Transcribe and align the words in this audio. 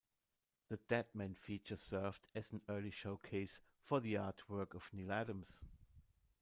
The 0.69 0.77
"Deadman" 0.87 1.35
feature 1.35 1.77
served 1.77 2.25
as 2.33 2.51
an 2.51 2.61
early 2.67 2.89
showcase 2.89 3.59
for 3.83 3.99
the 3.99 4.15
artwork 4.15 4.73
of 4.73 4.91
Neal 4.91 5.11
Adams. 5.11 5.59